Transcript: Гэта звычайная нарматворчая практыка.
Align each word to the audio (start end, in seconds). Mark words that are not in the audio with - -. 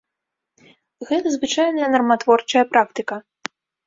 Гэта 1.09 1.27
звычайная 1.35 1.89
нарматворчая 1.97 2.65
практыка. 2.73 3.15